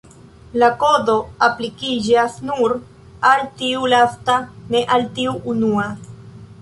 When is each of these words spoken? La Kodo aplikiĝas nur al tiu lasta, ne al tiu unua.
La 0.61 0.67
Kodo 0.83 1.17
aplikiĝas 1.47 2.39
nur 2.47 2.75
al 3.33 3.45
tiu 3.61 3.85
lasta, 3.93 4.39
ne 4.73 4.83
al 4.97 5.07
tiu 5.21 5.37
unua. 5.55 5.87